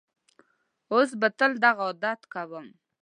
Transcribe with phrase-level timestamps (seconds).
[0.91, 2.67] اوس به تل دغه عادت کوم.